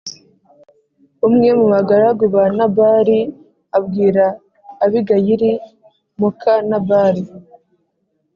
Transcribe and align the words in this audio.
Umwe 1.27 1.49
mu 1.59 1.65
bagaragu 1.73 2.23
ba 2.35 2.43
Nabali 2.57 3.19
abwira 3.77 4.23
Abigayili 4.85 5.51
muka 6.19 6.53
Nabali 6.69 7.23